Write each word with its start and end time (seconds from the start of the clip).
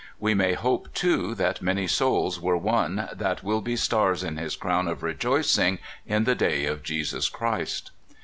We 0.19 0.33
may 0.33 0.53
hope, 0.53 0.91
too, 0.95 1.35
that 1.35 1.61
many 1.61 1.85
souls 1.85 2.39
were 2.41 2.57
won 2.57 3.07
that 3.13 3.43
will 3.43 3.61
be 3.61 3.75
stars 3.75 4.23
in 4.23 4.37
his 4.37 4.55
crown 4.55 4.87
of 4.87 5.03
rejoicing 5.03 5.77
in 6.07 6.23
the 6.23 6.33
day 6.33 6.65
of 6.65 6.81
Jesus 6.81 7.29
Christ. 7.29 7.91